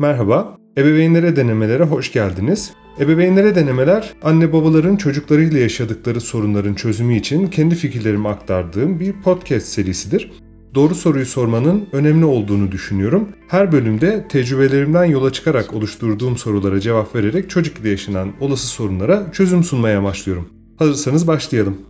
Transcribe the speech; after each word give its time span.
Merhaba, 0.00 0.56
Ebeveynlere 0.78 1.36
Denemelere 1.36 1.84
hoş 1.84 2.12
geldiniz. 2.12 2.72
Ebeveynlere 3.00 3.54
Denemeler, 3.54 4.14
anne 4.22 4.52
babaların 4.52 4.96
çocuklarıyla 4.96 5.58
yaşadıkları 5.58 6.20
sorunların 6.20 6.74
çözümü 6.74 7.16
için 7.16 7.46
kendi 7.46 7.74
fikirlerimi 7.74 8.28
aktardığım 8.28 9.00
bir 9.00 9.12
podcast 9.12 9.66
serisidir. 9.66 10.32
Doğru 10.74 10.94
soruyu 10.94 11.26
sormanın 11.26 11.88
önemli 11.92 12.24
olduğunu 12.24 12.72
düşünüyorum. 12.72 13.28
Her 13.48 13.72
bölümde 13.72 14.28
tecrübelerimden 14.28 15.04
yola 15.04 15.32
çıkarak 15.32 15.74
oluşturduğum 15.74 16.36
sorulara 16.36 16.80
cevap 16.80 17.14
vererek 17.14 17.50
çocuk 17.50 17.78
ile 17.78 17.88
yaşanan 17.88 18.32
olası 18.40 18.66
sorunlara 18.66 19.32
çözüm 19.32 19.64
sunmaya 19.64 19.98
amaçlıyorum. 19.98 20.48
Hazırsanız 20.78 21.26
başlayalım. 21.26 21.89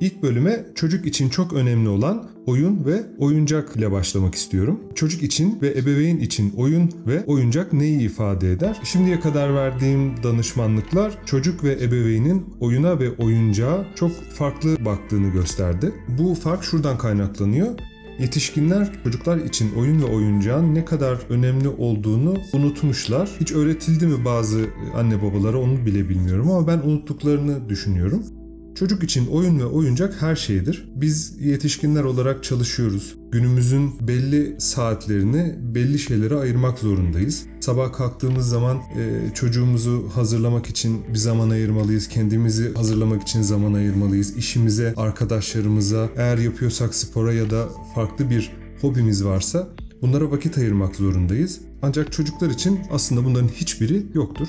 İlk 0.00 0.22
bölüme 0.22 0.64
çocuk 0.74 1.06
için 1.06 1.28
çok 1.28 1.52
önemli 1.52 1.88
olan 1.88 2.30
oyun 2.46 2.86
ve 2.86 3.02
oyuncak 3.18 3.76
ile 3.76 3.92
başlamak 3.92 4.34
istiyorum. 4.34 4.80
Çocuk 4.94 5.22
için 5.22 5.58
ve 5.62 5.78
ebeveyn 5.78 6.16
için 6.16 6.52
oyun 6.56 6.90
ve 7.06 7.24
oyuncak 7.26 7.72
neyi 7.72 8.00
ifade 8.00 8.52
eder? 8.52 8.80
Şimdiye 8.84 9.20
kadar 9.20 9.54
verdiğim 9.54 10.22
danışmanlıklar 10.22 11.26
çocuk 11.26 11.64
ve 11.64 11.72
ebeveynin 11.72 12.46
oyuna 12.60 13.00
ve 13.00 13.10
oyuncağa 13.10 13.86
çok 13.94 14.10
farklı 14.10 14.84
baktığını 14.84 15.28
gösterdi. 15.28 15.92
Bu 16.18 16.34
fark 16.34 16.64
şuradan 16.64 16.98
kaynaklanıyor. 16.98 17.68
Yetişkinler 18.18 19.02
çocuklar 19.04 19.36
için 19.36 19.74
oyun 19.74 20.02
ve 20.02 20.04
oyuncağın 20.04 20.74
ne 20.74 20.84
kadar 20.84 21.18
önemli 21.28 21.68
olduğunu 21.68 22.34
unutmuşlar. 22.52 23.30
Hiç 23.40 23.52
öğretildi 23.52 24.06
mi 24.06 24.24
bazı 24.24 24.66
anne 24.94 25.22
babalara 25.22 25.58
onu 25.58 25.86
bile 25.86 26.08
bilmiyorum 26.08 26.50
ama 26.50 26.66
ben 26.66 26.78
unuttuklarını 26.78 27.68
düşünüyorum. 27.68 28.39
Çocuk 28.80 29.02
için 29.02 29.26
oyun 29.26 29.58
ve 29.58 29.64
oyuncak 29.64 30.22
her 30.22 30.36
şeydir. 30.36 30.88
Biz 30.94 31.34
yetişkinler 31.40 32.04
olarak 32.04 32.44
çalışıyoruz. 32.44 33.14
Günümüzün 33.32 34.08
belli 34.08 34.60
saatlerini 34.60 35.54
belli 35.74 35.98
şeylere 35.98 36.34
ayırmak 36.34 36.78
zorundayız. 36.78 37.46
Sabah 37.60 37.92
kalktığımız 37.92 38.48
zaman 38.48 38.76
e, 38.76 39.34
çocuğumuzu 39.34 40.10
hazırlamak 40.14 40.66
için 40.66 41.02
bir 41.12 41.18
zaman 41.18 41.50
ayırmalıyız. 41.50 42.08
Kendimizi 42.08 42.74
hazırlamak 42.74 43.22
için 43.22 43.42
zaman 43.42 43.74
ayırmalıyız. 43.74 44.36
İşimize, 44.36 44.94
arkadaşlarımıza, 44.96 46.08
eğer 46.16 46.38
yapıyorsak 46.38 46.94
spora 46.94 47.32
ya 47.32 47.50
da 47.50 47.68
farklı 47.94 48.30
bir 48.30 48.52
hobimiz 48.80 49.24
varsa 49.24 49.68
bunlara 50.02 50.30
vakit 50.30 50.58
ayırmak 50.58 50.96
zorundayız. 50.96 51.60
Ancak 51.82 52.12
çocuklar 52.12 52.50
için 52.50 52.80
aslında 52.90 53.24
bunların 53.24 53.48
hiçbiri 53.48 54.06
yoktur. 54.14 54.48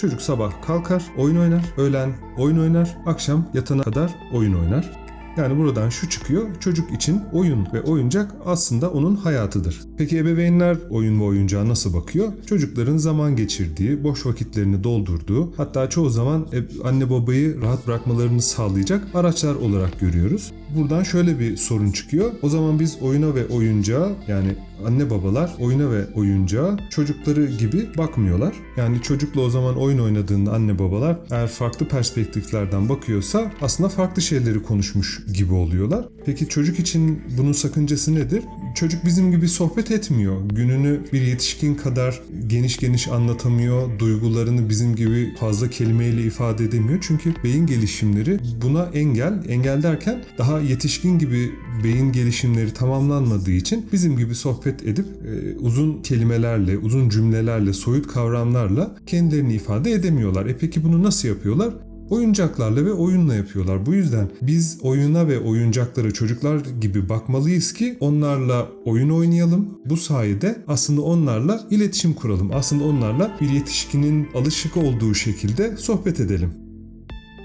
Çocuk 0.00 0.22
sabah 0.22 0.62
kalkar, 0.62 1.02
oyun 1.16 1.36
oynar, 1.36 1.64
öğlen 1.76 2.12
oyun 2.38 2.58
oynar, 2.58 2.96
akşam 3.06 3.48
yatana 3.54 3.82
kadar 3.82 4.14
oyun 4.32 4.54
oynar. 4.54 4.90
Yani 5.36 5.58
buradan 5.58 5.88
şu 5.88 6.08
çıkıyor, 6.08 6.60
çocuk 6.60 6.92
için 6.92 7.20
oyun 7.32 7.66
ve 7.72 7.82
oyuncak 7.82 8.34
aslında 8.44 8.90
onun 8.90 9.16
hayatıdır. 9.16 9.80
Peki 9.98 10.18
ebeveynler 10.18 10.76
oyun 10.90 11.20
ve 11.20 11.24
oyuncağa 11.24 11.68
nasıl 11.68 11.94
bakıyor? 11.94 12.32
Çocukların 12.46 12.96
zaman 12.96 13.36
geçirdiği, 13.36 14.04
boş 14.04 14.26
vakitlerini 14.26 14.84
doldurduğu, 14.84 15.52
hatta 15.56 15.90
çoğu 15.90 16.10
zaman 16.10 16.46
anne 16.84 17.10
babayı 17.10 17.62
rahat 17.62 17.86
bırakmalarını 17.86 18.42
sağlayacak 18.42 19.06
araçlar 19.14 19.54
olarak 19.54 20.00
görüyoruz. 20.00 20.52
Buradan 20.76 21.02
şöyle 21.02 21.38
bir 21.38 21.56
sorun 21.56 21.90
çıkıyor. 21.90 22.32
O 22.42 22.48
zaman 22.48 22.80
biz 22.80 22.98
oyuna 23.02 23.34
ve 23.34 23.46
oyuncağa 23.46 24.08
yani 24.28 24.54
anne 24.86 25.10
babalar 25.10 25.50
oyuna 25.58 25.90
ve 25.90 26.06
oyuncağa 26.14 26.76
çocukları 26.90 27.46
gibi 27.46 27.88
bakmıyorlar. 27.98 28.54
Yani 28.76 29.02
çocukla 29.02 29.40
o 29.40 29.50
zaman 29.50 29.76
oyun 29.76 29.98
oynadığında 29.98 30.52
anne 30.52 30.78
babalar 30.78 31.18
eğer 31.30 31.48
farklı 31.48 31.88
perspektiflerden 31.88 32.88
bakıyorsa 32.88 33.52
aslında 33.60 33.88
farklı 33.88 34.22
şeyleri 34.22 34.62
konuşmuş 34.62 35.22
gibi 35.34 35.54
oluyorlar. 35.54 36.08
Peki 36.26 36.48
çocuk 36.48 36.78
için 36.78 37.22
bunun 37.38 37.52
sakıncası 37.52 38.14
nedir? 38.14 38.42
Çocuk 38.74 39.04
bizim 39.04 39.30
gibi 39.30 39.48
sohbet 39.48 39.90
etmiyor. 39.90 40.48
Gününü 40.48 41.00
bir 41.12 41.20
yetişkin 41.20 41.74
kadar 41.74 42.22
geniş 42.46 42.76
geniş 42.76 43.08
anlatamıyor. 43.08 43.98
Duygularını 43.98 44.68
bizim 44.68 44.96
gibi 44.96 45.34
fazla 45.40 45.70
kelimeyle 45.70 46.22
ifade 46.22 46.64
edemiyor. 46.64 46.98
Çünkü 47.02 47.34
beyin 47.44 47.66
gelişimleri 47.66 48.38
buna 48.62 48.84
engel. 48.84 49.44
Engel 49.48 49.82
derken 49.82 50.24
daha 50.38 50.60
yetişkin 50.60 51.18
gibi 51.18 51.52
beyin 51.84 52.12
gelişimleri 52.12 52.74
tamamlanmadığı 52.74 53.50
için 53.50 53.86
bizim 53.92 54.16
gibi 54.16 54.34
sohbet 54.34 54.82
edip 54.82 55.06
e, 55.06 55.56
uzun 55.58 56.02
kelimelerle, 56.02 56.78
uzun 56.78 57.08
cümlelerle, 57.08 57.72
soyut 57.72 58.06
kavramlarla 58.06 58.96
kendilerini 59.06 59.54
ifade 59.54 59.92
edemiyorlar. 59.92 60.46
E 60.46 60.56
peki 60.56 60.84
bunu 60.84 61.02
nasıl 61.02 61.28
yapıyorlar? 61.28 61.74
Oyuncaklarla 62.10 62.84
ve 62.84 62.92
oyunla 62.92 63.34
yapıyorlar. 63.34 63.86
Bu 63.86 63.94
yüzden 63.94 64.30
biz 64.42 64.78
oyuna 64.82 65.28
ve 65.28 65.38
oyuncaklara 65.38 66.10
çocuklar 66.10 66.60
gibi 66.80 67.08
bakmalıyız 67.08 67.72
ki 67.72 67.96
onlarla 68.00 68.68
oyun 68.84 69.10
oynayalım. 69.10 69.78
Bu 69.86 69.96
sayede 69.96 70.62
aslında 70.68 71.00
onlarla 71.00 71.66
iletişim 71.70 72.14
kuralım. 72.14 72.50
Aslında 72.54 72.84
onlarla 72.84 73.36
bir 73.40 73.50
yetişkinin 73.50 74.28
alışık 74.34 74.76
olduğu 74.76 75.14
şekilde 75.14 75.76
sohbet 75.76 76.20
edelim. 76.20 76.50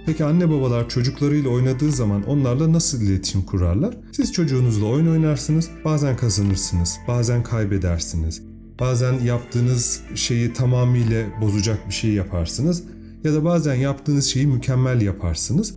Peki 0.05 0.25
anne 0.25 0.49
babalar 0.49 0.89
çocuklarıyla 0.89 1.49
oynadığı 1.49 1.91
zaman 1.91 2.23
onlarla 2.23 2.73
nasıl 2.73 3.01
iletişim 3.01 3.41
kurarlar? 3.41 3.97
Siz 4.11 4.33
çocuğunuzla 4.33 4.85
oyun 4.85 5.07
oynarsınız, 5.07 5.69
bazen 5.85 6.17
kazanırsınız, 6.17 6.97
bazen 7.07 7.43
kaybedersiniz. 7.43 8.41
Bazen 8.79 9.19
yaptığınız 9.19 10.01
şeyi 10.15 10.53
tamamıyla 10.53 11.25
bozacak 11.41 11.87
bir 11.87 11.93
şey 11.93 12.11
yaparsınız 12.11 12.83
ya 13.25 13.33
da 13.33 13.45
bazen 13.45 13.75
yaptığınız 13.75 14.25
şeyi 14.25 14.47
mükemmel 14.47 15.01
yaparsınız. 15.01 15.75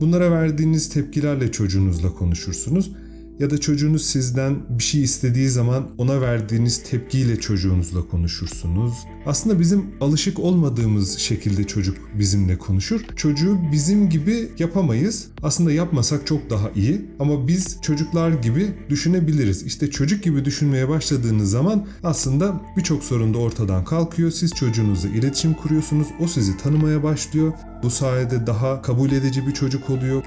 Bunlara 0.00 0.30
verdiğiniz 0.30 0.88
tepkilerle 0.88 1.52
çocuğunuzla 1.52 2.14
konuşursunuz 2.14 2.92
ya 3.40 3.50
da 3.50 3.58
çocuğunuz 3.58 4.06
sizden 4.06 4.56
bir 4.68 4.82
şey 4.82 5.02
istediği 5.02 5.48
zaman 5.48 5.88
ona 5.98 6.20
verdiğiniz 6.20 6.82
tepkiyle 6.82 7.40
çocuğunuzla 7.40 8.08
konuşursunuz. 8.08 8.94
Aslında 9.26 9.60
bizim 9.60 9.86
alışık 10.00 10.38
olmadığımız 10.38 11.18
şekilde 11.18 11.64
çocuk 11.64 11.98
bizimle 12.14 12.58
konuşur. 12.58 13.00
Çocuğu 13.16 13.58
bizim 13.72 14.10
gibi 14.10 14.48
yapamayız. 14.58 15.28
Aslında 15.42 15.72
yapmasak 15.72 16.26
çok 16.26 16.50
daha 16.50 16.70
iyi 16.70 17.00
ama 17.20 17.48
biz 17.48 17.78
çocuklar 17.82 18.30
gibi 18.30 18.66
düşünebiliriz. 18.88 19.62
İşte 19.62 19.90
çocuk 19.90 20.22
gibi 20.22 20.44
düşünmeye 20.44 20.88
başladığınız 20.88 21.50
zaman 21.50 21.86
aslında 22.02 22.60
birçok 22.76 23.04
sorun 23.04 23.34
da 23.34 23.38
ortadan 23.38 23.84
kalkıyor. 23.84 24.30
Siz 24.30 24.54
çocuğunuzla 24.54 25.08
iletişim 25.08 25.54
kuruyorsunuz. 25.54 26.08
O 26.20 26.28
sizi 26.28 26.56
tanımaya 26.56 27.02
başlıyor. 27.02 27.52
Bu 27.82 27.90
sayede 27.90 28.46
daha 28.46 28.82
kabul 28.82 29.12
edici 29.12 29.46
bir 29.46 29.52
çocuk 29.52 29.90
oluyor 29.90 30.22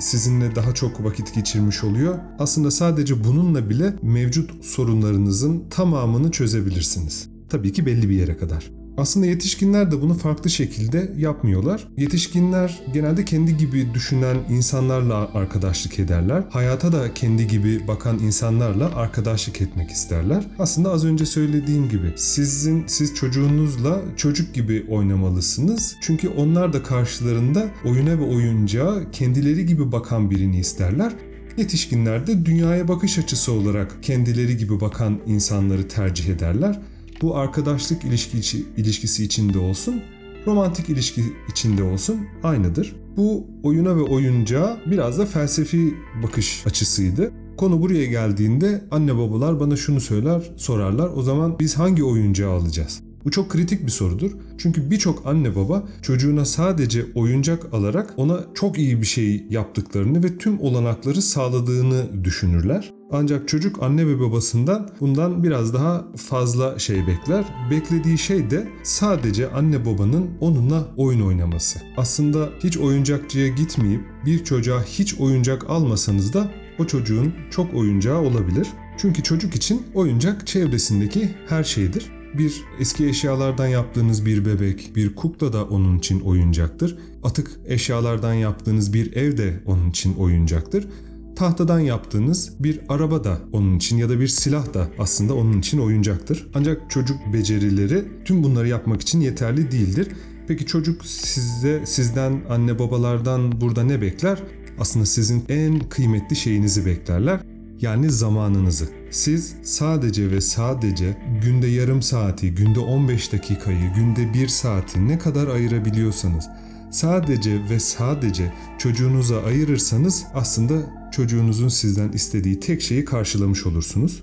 sizinle 0.00 0.54
daha 0.54 0.74
çok 0.74 1.04
vakit 1.04 1.34
geçirmiş 1.34 1.84
oluyor. 1.84 2.18
Aslında 2.38 2.70
sadece 2.70 3.24
bununla 3.24 3.70
bile 3.70 3.94
mevcut 4.02 4.64
sorunlarınızın 4.64 5.64
tamamını 5.70 6.30
çözebilirsiniz. 6.30 7.28
Tabii 7.48 7.72
ki 7.72 7.86
belli 7.86 8.08
bir 8.08 8.14
yere 8.14 8.36
kadar. 8.36 8.83
Aslında 8.96 9.26
yetişkinler 9.26 9.92
de 9.92 10.02
bunu 10.02 10.14
farklı 10.14 10.50
şekilde 10.50 11.12
yapmıyorlar. 11.16 11.88
Yetişkinler 11.96 12.80
genelde 12.92 13.24
kendi 13.24 13.56
gibi 13.56 13.94
düşünen 13.94 14.36
insanlarla 14.50 15.30
arkadaşlık 15.34 15.98
ederler. 15.98 16.44
Hayata 16.50 16.92
da 16.92 17.14
kendi 17.14 17.46
gibi 17.46 17.88
bakan 17.88 18.18
insanlarla 18.18 18.94
arkadaşlık 18.94 19.62
etmek 19.62 19.90
isterler. 19.90 20.46
Aslında 20.58 20.90
az 20.90 21.04
önce 21.04 21.26
söylediğim 21.26 21.88
gibi 21.88 22.12
sizin 22.16 22.84
siz 22.86 23.14
çocuğunuzla 23.14 24.00
çocuk 24.16 24.54
gibi 24.54 24.86
oynamalısınız. 24.88 25.96
Çünkü 26.00 26.28
onlar 26.28 26.72
da 26.72 26.82
karşılarında 26.82 27.66
oyuna 27.84 28.18
ve 28.18 28.24
oyuncağa 28.24 29.10
kendileri 29.10 29.66
gibi 29.66 29.92
bakan 29.92 30.30
birini 30.30 30.58
isterler. 30.58 31.12
Yetişkinler 31.56 32.26
de 32.26 32.46
dünyaya 32.46 32.88
bakış 32.88 33.18
açısı 33.18 33.52
olarak 33.52 34.02
kendileri 34.02 34.56
gibi 34.56 34.80
bakan 34.80 35.20
insanları 35.26 35.88
tercih 35.88 36.28
ederler 36.28 36.80
bu 37.24 37.36
arkadaşlık 37.36 38.04
ilişki, 38.04 38.64
ilişkisi 38.76 39.24
içinde 39.24 39.58
olsun, 39.58 40.02
romantik 40.46 40.88
ilişki 40.88 41.22
içinde 41.50 41.82
olsun 41.82 42.16
aynıdır. 42.42 42.96
Bu 43.16 43.46
oyuna 43.62 43.96
ve 43.96 44.00
oyuncağa 44.00 44.80
biraz 44.86 45.18
da 45.18 45.26
felsefi 45.26 45.94
bakış 46.22 46.66
açısıydı. 46.66 47.32
Konu 47.56 47.82
buraya 47.82 48.06
geldiğinde 48.06 48.84
anne 48.90 49.16
babalar 49.16 49.60
bana 49.60 49.76
şunu 49.76 50.00
söyler, 50.00 50.50
sorarlar. 50.56 51.10
O 51.16 51.22
zaman 51.22 51.58
biz 51.58 51.78
hangi 51.78 52.04
oyuncağı 52.04 52.52
alacağız? 52.52 53.03
Bu 53.24 53.30
çok 53.30 53.50
kritik 53.50 53.86
bir 53.86 53.90
sorudur. 53.90 54.30
Çünkü 54.58 54.90
birçok 54.90 55.26
anne 55.26 55.56
baba 55.56 55.82
çocuğuna 56.02 56.44
sadece 56.44 57.04
oyuncak 57.14 57.74
alarak 57.74 58.14
ona 58.16 58.44
çok 58.54 58.78
iyi 58.78 59.00
bir 59.00 59.06
şey 59.06 59.46
yaptıklarını 59.50 60.24
ve 60.24 60.38
tüm 60.38 60.60
olanakları 60.60 61.22
sağladığını 61.22 62.24
düşünürler. 62.24 62.92
Ancak 63.12 63.48
çocuk 63.48 63.82
anne 63.82 64.06
ve 64.06 64.20
babasından 64.20 64.90
bundan 65.00 65.42
biraz 65.44 65.74
daha 65.74 66.04
fazla 66.16 66.78
şey 66.78 67.06
bekler. 67.06 67.44
Beklediği 67.70 68.18
şey 68.18 68.50
de 68.50 68.68
sadece 68.82 69.50
anne 69.50 69.86
babanın 69.86 70.30
onunla 70.40 70.86
oyun 70.96 71.20
oynaması. 71.20 71.78
Aslında 71.96 72.48
hiç 72.64 72.78
oyuncakçıya 72.78 73.48
gitmeyip 73.48 74.00
bir 74.26 74.44
çocuğa 74.44 74.82
hiç 74.82 75.14
oyuncak 75.14 75.70
almasanız 75.70 76.34
da 76.34 76.50
o 76.78 76.84
çocuğun 76.86 77.34
çok 77.50 77.74
oyuncağı 77.74 78.20
olabilir. 78.20 78.68
Çünkü 78.98 79.22
çocuk 79.22 79.54
için 79.54 79.82
oyuncak 79.94 80.46
çevresindeki 80.46 81.34
her 81.48 81.64
şeydir. 81.64 82.13
Bir 82.38 82.62
eski 82.80 83.06
eşyalardan 83.06 83.66
yaptığınız 83.66 84.26
bir 84.26 84.44
bebek, 84.44 84.96
bir 84.96 85.14
kukla 85.14 85.52
da 85.52 85.64
onun 85.64 85.98
için 85.98 86.20
oyuncaktır. 86.20 86.98
Atık 87.22 87.50
eşyalardan 87.66 88.34
yaptığınız 88.34 88.92
bir 88.92 89.16
ev 89.16 89.36
de 89.36 89.60
onun 89.66 89.90
için 89.90 90.14
oyuncaktır. 90.14 90.88
tahtadan 91.36 91.80
yaptığınız 91.80 92.52
bir 92.60 92.80
araba 92.88 93.24
da 93.24 93.38
onun 93.52 93.76
için 93.76 93.96
ya 93.96 94.08
da 94.08 94.20
bir 94.20 94.28
silah 94.28 94.74
da 94.74 94.88
aslında 94.98 95.34
onun 95.34 95.58
için 95.58 95.78
oyuncaktır. 95.78 96.46
Ancak 96.54 96.90
çocuk 96.90 97.16
becerileri 97.32 98.04
tüm 98.24 98.42
bunları 98.44 98.68
yapmak 98.68 99.00
için 99.02 99.20
yeterli 99.20 99.70
değildir. 99.70 100.08
Peki 100.48 100.66
çocuk 100.66 101.06
size 101.06 101.82
sizden 101.86 102.40
anne 102.48 102.78
babalardan 102.78 103.60
burada 103.60 103.82
ne 103.82 104.00
bekler? 104.00 104.42
Aslında 104.78 105.06
sizin 105.06 105.44
en 105.48 105.78
kıymetli 105.78 106.36
şeyinizi 106.36 106.86
beklerler. 106.86 107.40
Yani 107.80 108.10
zamanınızı. 108.10 108.88
Siz 109.10 109.54
sadece 109.62 110.30
ve 110.30 110.40
sadece 110.40 111.16
günde 111.42 111.66
yarım 111.66 112.02
saati, 112.02 112.54
günde 112.54 112.80
15 112.80 113.32
dakikayı, 113.32 113.92
günde 113.94 114.34
1 114.34 114.48
saati 114.48 115.08
ne 115.08 115.18
kadar 115.18 115.48
ayırabiliyorsanız 115.48 116.48
sadece 116.90 117.60
ve 117.70 117.80
sadece 117.80 118.52
çocuğunuza 118.78 119.42
ayırırsanız 119.42 120.24
aslında 120.34 120.74
çocuğunuzun 121.12 121.68
sizden 121.68 122.12
istediği 122.12 122.60
tek 122.60 122.82
şeyi 122.82 123.04
karşılamış 123.04 123.66
olursunuz. 123.66 124.22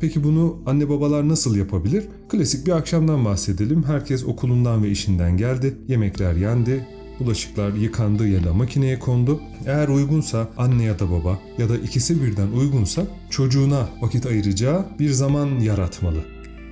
Peki 0.00 0.24
bunu 0.24 0.62
anne 0.66 0.88
babalar 0.88 1.28
nasıl 1.28 1.56
yapabilir? 1.56 2.04
Klasik 2.28 2.66
bir 2.66 2.72
akşamdan 2.72 3.24
bahsedelim. 3.24 3.82
Herkes 3.82 4.24
okulundan 4.24 4.82
ve 4.82 4.90
işinden 4.90 5.36
geldi. 5.36 5.78
Yemekler 5.88 6.34
yendi. 6.34 6.86
Bulaşıklar 7.20 7.72
yıkandı 7.72 8.28
ya 8.28 8.44
da 8.44 8.54
makineye 8.54 8.98
kondu. 8.98 9.40
Eğer 9.66 9.88
uygunsa 9.88 10.48
anne 10.56 10.82
ya 10.84 10.98
da 10.98 11.10
baba 11.10 11.38
ya 11.58 11.68
da 11.68 11.76
ikisi 11.76 12.22
birden 12.22 12.48
uygunsa 12.48 13.06
çocuğuna 13.30 13.88
vakit 14.02 14.26
ayıracağı 14.26 14.86
bir 14.98 15.10
zaman 15.10 15.60
yaratmalı. 15.60 16.24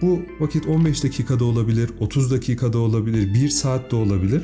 Bu 0.03 0.23
vakit 0.41 0.67
15 0.67 1.05
dakikada 1.05 1.44
olabilir, 1.44 1.91
30 2.00 2.31
dakikada 2.31 2.79
olabilir, 2.79 3.35
1 3.35 3.49
saatte 3.49 3.97
olabilir. 3.97 4.43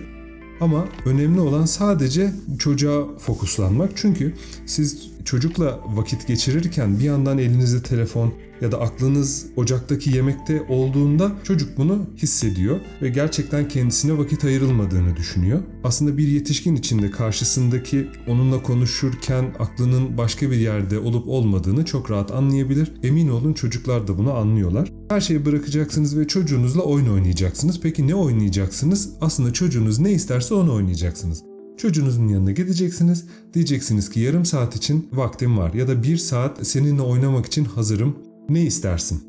Ama 0.61 0.89
önemli 1.05 1.41
olan 1.41 1.65
sadece 1.65 2.33
çocuğa 2.59 3.19
fokuslanmak. 3.19 3.91
Çünkü 3.97 4.35
siz 4.67 5.11
çocukla 5.29 5.81
vakit 5.87 6.27
geçirirken 6.27 6.99
bir 6.99 7.05
yandan 7.05 7.39
elinizde 7.39 7.83
telefon 7.83 8.35
ya 8.61 8.73
da 8.73 8.81
aklınız 8.81 9.47
ocaktaki 9.57 10.11
yemekte 10.11 10.63
olduğunda 10.69 11.33
çocuk 11.45 11.79
bunu 11.79 12.07
hissediyor 12.17 12.81
ve 13.03 13.09
gerçekten 13.09 13.69
kendisine 13.69 14.19
vakit 14.19 14.45
ayrılmadığını 14.45 15.17
düşünüyor. 15.17 15.61
Aslında 15.85 16.19
bir 16.19 16.29
yetişkin 16.29 16.77
içinde 16.77 17.11
karşısındaki 17.11 18.09
onunla 18.27 18.63
konuşurken 18.63 19.55
aklının 19.59 20.19
başka 20.19 20.51
bir 20.51 20.57
yerde 20.57 20.99
olup 20.99 21.29
olmadığını 21.29 21.85
çok 21.85 22.11
rahat 22.11 22.33
anlayabilir. 22.33 22.93
Emin 23.03 23.29
olun 23.29 23.53
çocuklar 23.53 24.09
da 24.09 24.19
bunu 24.19 24.33
anlıyorlar. 24.33 24.93
Her 25.09 25.21
şeyi 25.21 25.47
bırakacaksınız 25.47 26.19
ve 26.19 26.27
çocuğunuzla 26.27 26.83
oyun 26.83 27.09
oynayacaksınız. 27.09 27.81
Peki 27.81 28.07
ne 28.07 28.15
oynayacaksınız? 28.15 29.11
Aslında 29.21 29.53
çocuğunuz 29.53 29.99
ne 29.99 30.13
isterse 30.13 30.55
onu 30.55 30.75
oynayacaksınız. 30.75 31.48
Çocuğunuzun 31.79 32.29
yanına 32.29 32.51
gideceksiniz. 32.51 33.25
Diyeceksiniz 33.55 34.11
ki 34.11 34.21
yarım 34.21 34.45
saat 34.45 34.77
için 34.77 35.09
vaktim 35.13 35.59
var 35.59 35.75
ya 35.75 35.89
da 35.89 36.03
bir 36.03 36.17
saat 36.17 36.67
seninle 36.67 37.03
oynamak 37.03 37.47
için 37.47 37.65
hazırım. 37.65 38.17
Ne 38.49 38.63
istersin? 38.63 39.23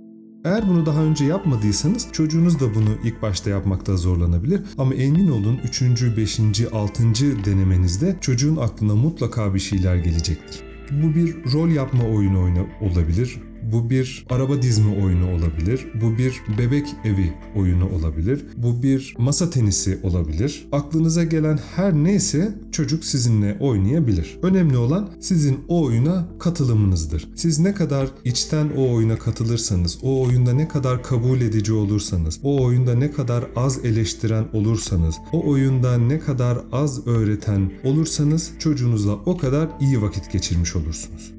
Eğer 0.46 0.69
bunu 0.69 0.86
daha 0.86 1.04
önce 1.04 1.25
yapmadıysanız 1.25 2.07
çocuğunuz 2.12 2.60
da 2.60 2.75
bunu 2.75 2.90
ilk 3.04 3.22
başta 3.22 3.50
yapmakta 3.50 3.98
zorlanabilir. 3.98 4.62
Ama 4.78 4.94
emin 4.94 5.28
olun 5.28 5.60
3. 5.63 5.81
5. 6.18 6.40
6. 6.72 7.04
denemenizde 7.46 8.18
çocuğun 8.22 8.56
aklına 8.56 8.96
mutlaka 8.96 9.54
bir 9.54 9.60
şeyler 9.60 9.96
gelecektir. 9.96 10.62
Bu 10.92 11.16
bir 11.16 11.54
rol 11.54 11.69
yapma 11.69 12.04
oyunu 12.04 12.44
oyunu 12.44 12.68
olabilir. 12.81 13.49
Bu 13.71 13.89
bir 13.89 14.25
araba 14.29 14.61
dizme 14.61 15.03
oyunu 15.03 15.31
olabilir. 15.31 15.88
Bu 16.01 16.17
bir 16.17 16.41
bebek 16.57 16.88
evi 17.03 17.33
oyunu 17.56 17.89
olabilir. 17.89 18.45
Bu 18.57 18.83
bir 18.83 19.15
masa 19.17 19.50
tenisi 19.50 20.00
olabilir. 20.03 20.67
Aklınıza 20.71 21.23
gelen 21.23 21.59
her 21.75 21.94
neyse 21.94 22.56
çocuk 22.71 23.06
sizinle 23.06 23.57
oynayabilir. 23.59 24.39
Önemli 24.44 24.77
olan 24.77 25.09
sizin 25.19 25.59
o 25.67 25.83
oyuna 25.83 26.27
katılımınızdır. 26.39 27.29
Siz 27.35 27.59
ne 27.59 27.73
kadar 27.73 28.09
içten 28.25 28.69
o 28.77 28.94
oyuna 28.94 29.17
katılırsanız, 29.17 30.00
o 30.03 30.21
oyunda 30.21 30.53
ne 30.53 30.67
kadar 30.67 31.03
kabul 31.03 31.41
edici 31.41 31.73
olursanız, 31.73 32.39
o 32.44 32.63
oyunda 32.63 32.95
ne 32.95 33.12
kadar 33.12 33.45
az 33.55 33.85
eleştiren 33.85 34.45
olursanız, 34.53 35.15
o 35.31 35.50
oyunda 35.50 35.97
ne 35.97 36.19
kadar 36.19 36.57
az 36.71 37.07
öğreten 37.07 37.71
olursanız 37.83 38.51
çocuğunuzla 38.59 39.13
o 39.13 39.38
kadar 39.38 39.69
iyi 39.81 40.01
vakit 40.01 40.31
geçirmiş 40.31 40.75
olursunuz. 40.75 41.38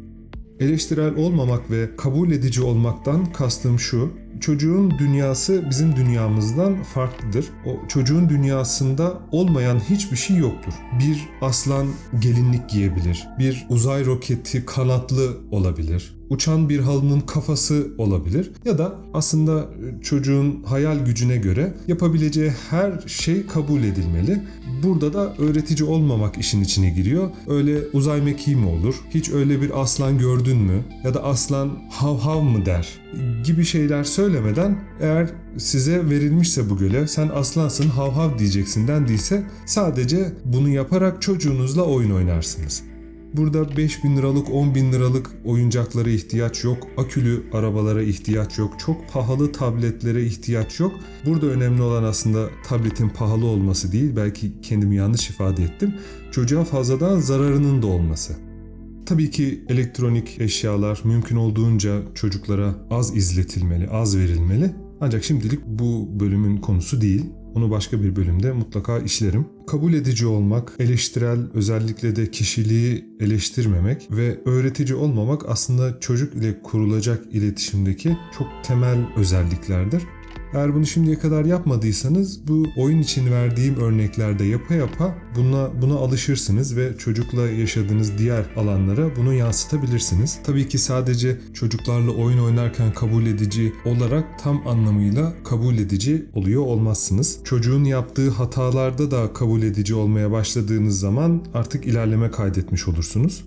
Eleştirel 0.61 1.17
olmamak 1.17 1.71
ve 1.71 1.97
kabul 1.97 2.31
edici 2.31 2.63
olmaktan 2.63 3.33
kastım 3.33 3.79
şu. 3.79 4.13
Çocuğun 4.41 4.99
dünyası 4.99 5.65
bizim 5.71 5.97
dünyamızdan 5.97 6.83
farklıdır. 6.83 7.47
O 7.67 7.89
çocuğun 7.89 8.29
dünyasında 8.29 9.21
olmayan 9.33 9.81
hiçbir 9.91 10.17
şey 10.17 10.37
yoktur. 10.37 10.73
Bir 10.99 11.29
aslan 11.41 11.87
gelinlik 12.19 12.71
giyebilir. 12.71 13.27
Bir 13.39 13.67
uzay 13.69 14.07
roketi 14.07 14.67
kanatlı 14.67 15.37
olabilir. 15.51 16.20
Uçan 16.31 16.69
bir 16.69 16.81
halının 16.81 17.21
kafası 17.21 17.89
olabilir. 17.99 18.51
Ya 18.65 18.79
da 18.79 18.95
aslında 19.15 19.69
çocuğun 20.03 20.63
hayal 20.63 21.05
gücüne 21.05 21.37
göre 21.37 21.75
yapabileceği 21.89 22.53
her 22.71 22.93
şey 23.07 23.47
kabul 23.47 23.83
edilmeli. 23.83 24.43
Burada 24.83 25.13
da 25.13 25.35
öğretici 25.39 25.89
olmamak 25.89 26.39
işin 26.39 26.63
içine 26.63 26.91
giriyor. 26.91 27.31
Öyle 27.49 27.79
uzay 27.93 28.23
mekiği 28.23 28.57
mi 28.57 28.67
olur? 28.67 28.95
Hiç 29.11 29.31
öyle 29.31 29.63
bir 29.63 29.81
aslan 29.81 30.19
gördün 30.19 30.57
mü? 30.57 30.85
Ya 31.05 31.15
da 31.15 31.25
aslan 31.25 31.79
hav 31.91 32.19
hav 32.19 32.41
mı 32.41 32.67
der? 32.67 32.89
Gibi 33.45 33.65
şeyler 33.65 34.05
söylemeden 34.05 34.79
eğer 35.01 35.31
size 35.59 36.11
verilmişse 36.11 36.71
bu 36.71 36.77
görev 36.77 37.07
sen 37.07 37.29
aslansın 37.29 37.89
hav 37.89 38.11
hav 38.11 38.39
diyeceksin 38.39 38.89
dendiyse 38.89 39.47
sadece 39.67 40.33
bunu 40.45 40.69
yaparak 40.69 41.23
çocuğunuzla 41.23 41.83
oyun 41.83 42.11
oynarsınız. 42.11 42.83
Burada 43.37 43.77
5000 43.77 44.17
liralık 44.17 44.51
10 44.51 44.75
bin 44.75 44.93
liralık 44.93 45.31
oyuncaklara 45.45 46.11
ihtiyaç 46.11 46.65
yok. 46.65 46.87
Akülü 46.97 47.43
arabalara 47.53 48.03
ihtiyaç 48.03 48.59
yok. 48.59 48.75
Çok 48.79 49.09
pahalı 49.13 49.53
tabletlere 49.53 50.25
ihtiyaç 50.25 50.81
yok. 50.81 50.93
Burada 51.27 51.47
önemli 51.47 51.83
olan 51.83 52.05
aslında 52.05 52.49
tabletin 52.69 53.09
pahalı 53.09 53.47
olması 53.47 53.93
değil. 53.93 54.17
Belki 54.17 54.61
kendimi 54.63 54.97
yanlış 54.97 55.31
ifade 55.31 55.65
ettim. 55.65 55.95
Çocuğa 56.33 56.65
fazladan 56.65 57.21
zararının 57.21 57.83
da 57.83 57.87
olması. 57.87 58.37
Tabii 59.07 59.31
ki 59.31 59.65
elektronik 59.69 60.41
eşyalar 60.41 61.01
mümkün 61.05 61.37
olduğunca 61.37 62.03
çocuklara 62.15 62.75
az 62.91 63.17
izletilmeli, 63.17 63.89
az 63.89 64.17
verilmeli. 64.17 64.71
Ancak 65.01 65.25
şimdilik 65.25 65.61
bu 65.67 66.21
bölümün 66.21 66.57
konusu 66.57 67.01
değil. 67.01 67.25
Onu 67.55 67.71
başka 67.71 68.03
bir 68.03 68.17
bölümde 68.17 68.53
mutlaka 68.53 68.99
işlerim. 68.99 69.47
Kabul 69.67 69.93
edici 69.93 70.27
olmak, 70.27 70.73
eleştirel 70.79 71.39
özellikle 71.55 72.17
de 72.17 72.31
kişiliği 72.31 73.05
eleştirmemek 73.21 74.09
ve 74.11 74.41
öğretici 74.45 74.95
olmamak 74.95 75.49
aslında 75.49 76.01
çocuk 76.01 76.35
ile 76.35 76.63
kurulacak 76.63 77.27
iletişimdeki 77.33 78.17
çok 78.39 78.49
temel 78.63 78.99
özelliklerdir. 79.17 80.03
Eğer 80.55 80.75
bunu 80.75 80.87
şimdiye 80.87 81.19
kadar 81.19 81.45
yapmadıysanız 81.45 82.49
bu 82.49 82.67
oyun 82.77 82.99
için 82.99 83.31
verdiğim 83.31 83.77
örneklerde 83.77 84.45
yapa 84.45 84.75
yapa 84.75 85.15
buna 85.37 85.83
buna 85.83 85.95
alışırsınız 85.95 86.77
ve 86.77 86.97
çocukla 86.99 87.49
yaşadığınız 87.49 88.19
diğer 88.19 88.45
alanlara 88.57 89.17
bunu 89.17 89.35
yansıtabilirsiniz. 89.35 90.39
Tabii 90.45 90.69
ki 90.69 90.79
sadece 90.79 91.41
çocuklarla 91.55 92.11
oyun 92.11 92.39
oynarken 92.39 92.93
kabul 92.93 93.27
edici 93.27 93.73
olarak 93.85 94.39
tam 94.39 94.69
anlamıyla 94.69 95.33
kabul 95.45 95.75
edici 95.75 96.27
oluyor 96.35 96.63
olmazsınız. 96.63 97.39
Çocuğun 97.45 97.85
yaptığı 97.85 98.31
hatalarda 98.31 99.11
da 99.11 99.33
kabul 99.33 99.63
edici 99.63 99.95
olmaya 99.95 100.31
başladığınız 100.31 101.01
zaman 101.01 101.45
artık 101.55 101.87
ilerleme 101.87 102.31
kaydetmiş 102.31 102.89
olursunuz. 102.89 103.45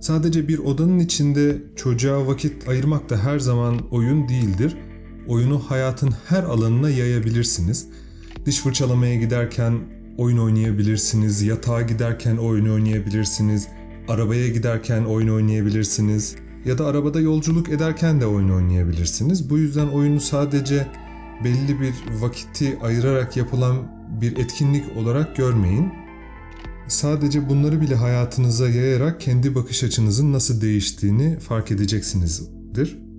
Sadece 0.00 0.48
bir 0.48 0.58
odanın 0.58 0.98
içinde 0.98 1.62
çocuğa 1.76 2.26
vakit 2.26 2.68
ayırmak 2.68 3.10
da 3.10 3.16
her 3.16 3.38
zaman 3.38 3.78
oyun 3.90 4.28
değildir 4.28 4.76
oyunu 5.28 5.58
hayatın 5.58 6.14
her 6.28 6.42
alanına 6.42 6.90
yayabilirsiniz. 6.90 7.86
Diş 8.46 8.60
fırçalamaya 8.60 9.16
giderken 9.16 9.74
oyun 10.18 10.38
oynayabilirsiniz, 10.38 11.42
yatağa 11.42 11.82
giderken 11.82 12.36
oyun 12.36 12.68
oynayabilirsiniz, 12.68 13.68
arabaya 14.08 14.48
giderken 14.48 15.04
oyun 15.04 15.28
oynayabilirsiniz 15.28 16.36
ya 16.64 16.78
da 16.78 16.86
arabada 16.86 17.20
yolculuk 17.20 17.68
ederken 17.68 18.20
de 18.20 18.26
oyun 18.26 18.48
oynayabilirsiniz. 18.48 19.50
Bu 19.50 19.58
yüzden 19.58 19.86
oyunu 19.86 20.20
sadece 20.20 20.86
belli 21.44 21.80
bir 21.80 21.94
vakiti 22.20 22.78
ayırarak 22.82 23.36
yapılan 23.36 23.76
bir 24.20 24.36
etkinlik 24.36 24.96
olarak 24.96 25.36
görmeyin. 25.36 25.92
Sadece 26.88 27.48
bunları 27.48 27.80
bile 27.80 27.94
hayatınıza 27.94 28.68
yayarak 28.68 29.20
kendi 29.20 29.54
bakış 29.54 29.84
açınızın 29.84 30.32
nasıl 30.32 30.60
değiştiğini 30.60 31.38
fark 31.38 31.70
edeceksinizdir. 31.70 33.09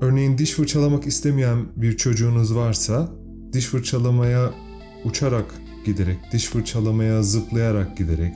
Örneğin 0.00 0.38
diş 0.38 0.52
fırçalamak 0.52 1.06
istemeyen 1.06 1.66
bir 1.76 1.96
çocuğunuz 1.96 2.54
varsa 2.54 3.12
diş 3.52 3.66
fırçalamaya 3.66 4.54
uçarak 5.04 5.54
giderek, 5.84 6.18
diş 6.32 6.46
fırçalamaya 6.46 7.22
zıplayarak 7.22 7.96
giderek, 7.96 8.34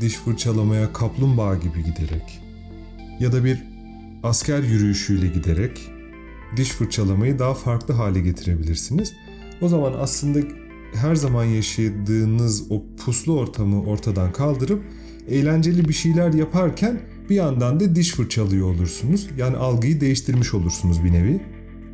diş 0.00 0.14
fırçalamaya 0.14 0.92
kaplumbağa 0.92 1.54
gibi 1.54 1.84
giderek 1.84 2.40
ya 3.20 3.32
da 3.32 3.44
bir 3.44 3.62
asker 4.22 4.62
yürüyüşüyle 4.62 5.26
giderek 5.26 5.90
diş 6.56 6.68
fırçalamayı 6.68 7.38
daha 7.38 7.54
farklı 7.54 7.94
hale 7.94 8.20
getirebilirsiniz. 8.20 9.12
O 9.60 9.68
zaman 9.68 9.94
aslında 9.98 10.38
her 10.94 11.14
zaman 11.14 11.44
yaşadığınız 11.44 12.70
o 12.70 12.82
puslu 13.04 13.38
ortamı 13.38 13.82
ortadan 13.82 14.32
kaldırıp 14.32 14.82
eğlenceli 15.28 15.88
bir 15.88 15.92
şeyler 15.92 16.32
yaparken 16.32 17.00
bir 17.30 17.34
yandan 17.34 17.80
da 17.80 17.94
diş 17.94 18.12
fırçalıyor 18.12 18.66
olursunuz. 18.74 19.28
Yani 19.38 19.56
algıyı 19.56 20.00
değiştirmiş 20.00 20.54
olursunuz 20.54 21.04
bir 21.04 21.12
nevi. 21.12 21.40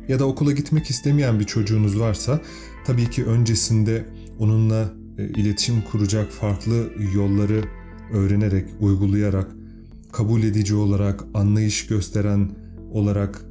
Ya 0.07 0.19
da 0.19 0.25
okula 0.25 0.51
gitmek 0.51 0.89
istemeyen 0.89 1.39
bir 1.39 1.43
çocuğunuz 1.43 1.99
varsa 1.99 2.41
tabii 2.85 3.09
ki 3.09 3.25
öncesinde 3.25 4.05
onunla 4.39 4.93
e, 5.17 5.27
iletişim 5.27 5.81
kuracak 5.91 6.31
farklı 6.31 6.93
yolları 7.15 7.63
öğrenerek, 8.13 8.65
uygulayarak, 8.79 9.51
kabul 10.11 10.43
edici 10.43 10.75
olarak, 10.75 11.23
anlayış 11.33 11.87
gösteren 11.87 12.51
olarak 12.91 13.45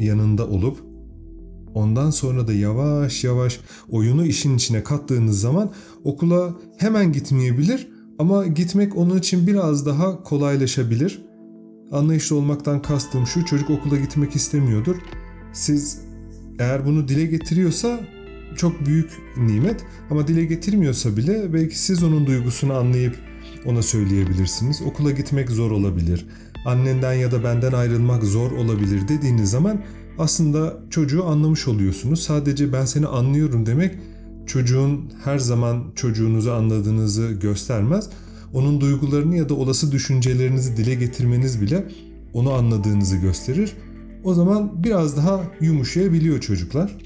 yanında 0.00 0.48
olup 0.48 0.78
ondan 1.74 2.10
sonra 2.10 2.46
da 2.48 2.52
yavaş 2.52 3.24
yavaş 3.24 3.60
oyunu 3.90 4.26
işin 4.26 4.56
içine 4.56 4.82
kattığınız 4.82 5.40
zaman 5.40 5.70
okula 6.04 6.56
hemen 6.76 7.12
gitmeyebilir 7.12 7.97
ama 8.18 8.46
gitmek 8.46 8.96
onun 8.96 9.18
için 9.18 9.46
biraz 9.46 9.86
daha 9.86 10.22
kolaylaşabilir. 10.22 11.22
Anlayışlı 11.92 12.36
olmaktan 12.36 12.82
kastım 12.82 13.26
şu 13.26 13.44
çocuk 13.44 13.70
okula 13.70 13.96
gitmek 13.96 14.36
istemiyordur. 14.36 14.96
Siz 15.52 16.00
eğer 16.58 16.86
bunu 16.86 17.08
dile 17.08 17.26
getiriyorsa 17.26 18.00
çok 18.56 18.86
büyük 18.86 19.10
nimet 19.36 19.84
ama 20.10 20.28
dile 20.28 20.44
getirmiyorsa 20.44 21.16
bile 21.16 21.52
belki 21.52 21.78
siz 21.78 22.02
onun 22.02 22.26
duygusunu 22.26 22.74
anlayıp 22.74 23.16
ona 23.66 23.82
söyleyebilirsiniz. 23.82 24.82
Okula 24.82 25.10
gitmek 25.10 25.50
zor 25.50 25.70
olabilir. 25.70 26.26
Annenden 26.66 27.12
ya 27.12 27.32
da 27.32 27.44
benden 27.44 27.72
ayrılmak 27.72 28.24
zor 28.24 28.52
olabilir 28.52 29.08
dediğiniz 29.08 29.50
zaman 29.50 29.82
aslında 30.18 30.76
çocuğu 30.90 31.26
anlamış 31.26 31.68
oluyorsunuz. 31.68 32.22
Sadece 32.22 32.72
ben 32.72 32.84
seni 32.84 33.06
anlıyorum 33.06 33.66
demek 33.66 33.94
çocuğun 34.48 35.12
her 35.24 35.38
zaman 35.38 35.84
çocuğunuzu 35.94 36.52
anladığınızı 36.52 37.28
göstermez. 37.28 38.10
Onun 38.54 38.80
duygularını 38.80 39.36
ya 39.36 39.48
da 39.48 39.54
olası 39.54 39.92
düşüncelerinizi 39.92 40.76
dile 40.76 40.94
getirmeniz 40.94 41.60
bile 41.60 41.88
onu 42.34 42.52
anladığınızı 42.52 43.16
gösterir. 43.16 43.72
O 44.24 44.34
zaman 44.34 44.84
biraz 44.84 45.16
daha 45.16 45.42
yumuşayabiliyor 45.60 46.40
çocuklar. 46.40 46.96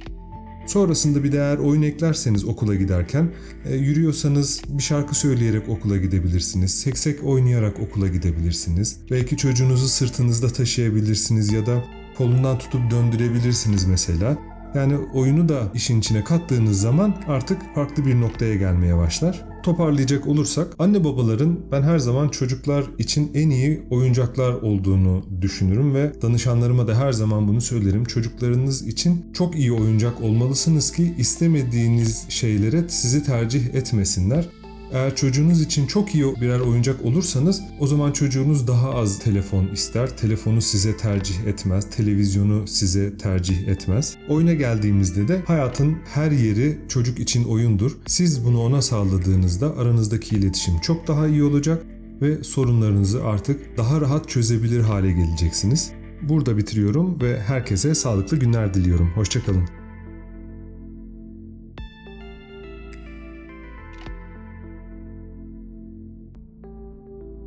Sonrasında 0.66 1.24
bir 1.24 1.32
de 1.32 1.36
eğer 1.36 1.58
oyun 1.58 1.82
eklerseniz 1.82 2.44
okula 2.44 2.74
giderken 2.74 3.30
e, 3.64 3.76
yürüyorsanız 3.76 4.62
bir 4.68 4.82
şarkı 4.82 5.14
söyleyerek 5.14 5.68
okula 5.68 5.96
gidebilirsiniz. 5.96 6.74
Seksek 6.74 7.24
oynayarak 7.24 7.80
okula 7.80 8.08
gidebilirsiniz. 8.08 8.96
Belki 9.10 9.36
çocuğunuzu 9.36 9.88
sırtınızda 9.88 10.48
taşıyabilirsiniz 10.48 11.52
ya 11.52 11.66
da 11.66 11.84
kolundan 12.18 12.58
tutup 12.58 12.90
döndürebilirsiniz 12.90 13.84
mesela. 13.84 14.51
Yani 14.74 14.96
oyunu 15.14 15.48
da 15.48 15.60
işin 15.74 16.00
içine 16.00 16.24
kattığınız 16.24 16.80
zaman 16.80 17.14
artık 17.28 17.74
farklı 17.74 18.06
bir 18.06 18.20
noktaya 18.20 18.54
gelmeye 18.54 18.96
başlar. 18.96 19.44
Toparlayacak 19.62 20.26
olursak 20.26 20.74
anne 20.78 21.04
babaların 21.04 21.60
ben 21.72 21.82
her 21.82 21.98
zaman 21.98 22.28
çocuklar 22.28 22.84
için 22.98 23.30
en 23.34 23.50
iyi 23.50 23.82
oyuncaklar 23.90 24.52
olduğunu 24.52 25.24
düşünürüm 25.40 25.94
ve 25.94 26.22
danışanlarıma 26.22 26.88
da 26.88 26.98
her 26.98 27.12
zaman 27.12 27.48
bunu 27.48 27.60
söylerim. 27.60 28.04
Çocuklarınız 28.04 28.88
için 28.88 29.26
çok 29.34 29.56
iyi 29.56 29.72
oyuncak 29.72 30.20
olmalısınız 30.20 30.92
ki 30.92 31.14
istemediğiniz 31.18 32.24
şeylere 32.28 32.84
sizi 32.88 33.24
tercih 33.24 33.74
etmesinler. 33.74 34.48
Eğer 34.92 35.16
çocuğunuz 35.16 35.60
için 35.62 35.86
çok 35.86 36.14
iyi 36.14 36.24
birer 36.40 36.60
oyuncak 36.60 37.04
olursanız 37.04 37.62
o 37.80 37.86
zaman 37.86 38.12
çocuğunuz 38.12 38.66
daha 38.66 38.94
az 38.94 39.18
telefon 39.18 39.66
ister. 39.66 40.16
Telefonu 40.16 40.62
size 40.62 40.96
tercih 40.96 41.46
etmez. 41.46 41.90
Televizyonu 41.90 42.66
size 42.66 43.16
tercih 43.16 43.68
etmez. 43.68 44.16
Oyuna 44.28 44.52
geldiğimizde 44.52 45.28
de 45.28 45.42
hayatın 45.46 45.96
her 46.04 46.30
yeri 46.30 46.78
çocuk 46.88 47.18
için 47.18 47.44
oyundur. 47.44 47.92
Siz 48.06 48.44
bunu 48.44 48.60
ona 48.60 48.82
sağladığınızda 48.82 49.76
aranızdaki 49.76 50.36
iletişim 50.36 50.78
çok 50.80 51.08
daha 51.08 51.28
iyi 51.28 51.42
olacak 51.42 51.86
ve 52.22 52.44
sorunlarınızı 52.44 53.24
artık 53.24 53.78
daha 53.78 54.00
rahat 54.00 54.28
çözebilir 54.28 54.80
hale 54.80 55.12
geleceksiniz. 55.12 55.92
Burada 56.22 56.56
bitiriyorum 56.56 57.20
ve 57.20 57.40
herkese 57.40 57.94
sağlıklı 57.94 58.36
günler 58.36 58.74
diliyorum. 58.74 59.10
Hoşçakalın. 59.14 59.81